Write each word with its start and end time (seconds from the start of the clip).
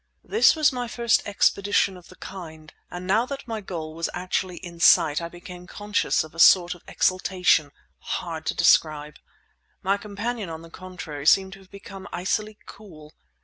This 0.23 0.55
was 0.55 0.71
my 0.71 0.87
first 0.87 1.21
expedition 1.27 1.95
of 1.95 2.07
the 2.07 2.15
kind; 2.15 2.73
and 2.89 3.05
now 3.05 3.27
that 3.27 3.47
my 3.47 3.61
goal 3.61 3.93
was 3.93 4.09
actually 4.15 4.57
in 4.57 4.79
sight 4.79 5.21
I 5.21 5.29
became 5.29 5.67
conscious 5.67 6.23
of 6.23 6.33
a 6.33 6.39
sort 6.39 6.73
of 6.73 6.81
exultation 6.87 7.71
hard 7.99 8.47
to 8.47 8.55
describe. 8.55 9.17
My 9.83 9.97
companion, 9.97 10.49
on 10.49 10.63
the 10.63 10.71
contrary, 10.71 11.27
seemed 11.27 11.53
to 11.53 11.59
have 11.59 11.69
become 11.69 12.07
icily 12.11 12.57
cool. 12.65 13.13